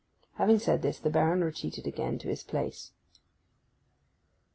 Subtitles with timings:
[0.37, 2.91] Having said this the Baron retreated again to his place.